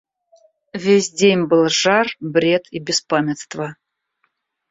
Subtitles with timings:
[0.83, 3.75] Весь день был жар, бред и беспамятство.